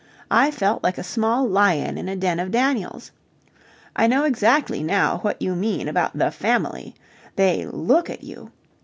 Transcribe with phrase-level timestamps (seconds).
[0.31, 3.11] I felt like a small lion in a den of Daniels.
[3.95, 6.95] I know exactly now what you mean about the Family.
[7.35, 8.51] They look at you!